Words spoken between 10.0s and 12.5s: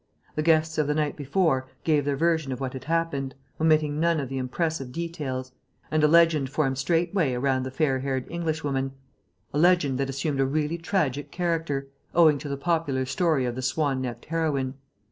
assumed a really tragic character, owing to